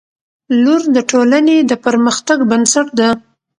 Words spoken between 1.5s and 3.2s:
د پرمختګ بنسټ ده.